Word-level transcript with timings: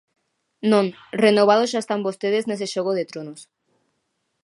Non, 0.71 0.85
renovados 1.23 1.71
xa 1.71 1.79
están 1.83 2.05
vostedes 2.07 2.43
nese 2.45 2.67
xogo 2.73 2.91
de 2.97 3.07
tronos. 3.11 3.41